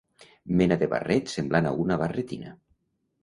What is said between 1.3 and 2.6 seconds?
semblant a una barretina.